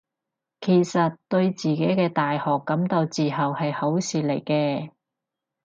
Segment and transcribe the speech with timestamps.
[0.61, 4.89] 其實對自己嘅大學感到自豪係好事嚟嘅